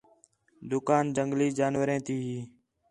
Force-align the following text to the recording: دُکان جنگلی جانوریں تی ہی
دُکان 0.69 1.05
جنگلی 1.15 1.47
جانوریں 1.59 1.99
تی 2.05 2.15
ہی 2.25 2.39